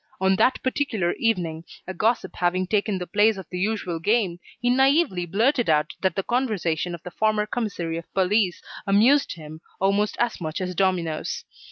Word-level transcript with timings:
On 0.19 0.35
that 0.37 0.57
particular 0.63 1.13
evening, 1.19 1.63
a 1.85 1.93
gossip 1.93 2.37
having 2.37 2.65
taken 2.65 2.97
the 2.97 3.05
place 3.05 3.37
of 3.37 3.45
the 3.51 3.59
usual 3.59 3.99
game, 3.99 4.39
he 4.59 4.67
naively 4.71 5.27
blurted 5.27 5.69
out 5.69 5.93
that 6.01 6.15
the 6.15 6.23
conversation 6.23 6.95
of 6.95 7.03
the 7.03 7.11
former 7.11 7.45
commissary 7.45 7.97
of 7.99 8.11
police 8.15 8.63
amused 8.87 9.33
him 9.35 9.61
almost 9.79 10.17
as 10.19 10.41
much 10.41 10.59
as 10.59 10.73
dominoes. 10.73 11.45